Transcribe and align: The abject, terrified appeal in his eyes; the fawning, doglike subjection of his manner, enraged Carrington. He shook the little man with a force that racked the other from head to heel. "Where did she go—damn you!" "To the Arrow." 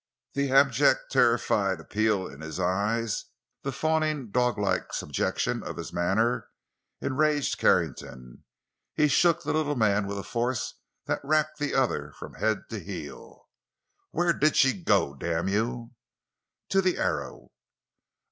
The 0.33 0.49
abject, 0.51 1.11
terrified 1.11 1.79
appeal 1.79 2.25
in 2.25 2.41
his 2.41 2.59
eyes; 2.59 3.25
the 3.61 3.71
fawning, 3.71 4.31
doglike 4.31 4.93
subjection 4.93 5.61
of 5.61 5.77
his 5.77 5.93
manner, 5.93 6.49
enraged 7.01 7.59
Carrington. 7.59 8.43
He 8.95 9.07
shook 9.07 9.43
the 9.43 9.53
little 9.53 9.75
man 9.75 10.07
with 10.07 10.17
a 10.17 10.23
force 10.23 10.73
that 11.05 11.23
racked 11.23 11.59
the 11.59 11.75
other 11.75 12.13
from 12.17 12.33
head 12.33 12.63
to 12.71 12.79
heel. 12.79 13.47
"Where 14.09 14.33
did 14.33 14.55
she 14.55 14.81
go—damn 14.81 15.47
you!" 15.47 15.91
"To 16.69 16.81
the 16.81 16.97
Arrow." 16.97 17.51